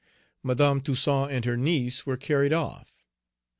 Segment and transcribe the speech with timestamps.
[0.41, 3.03] Madame Toussaint and her niece were carried off.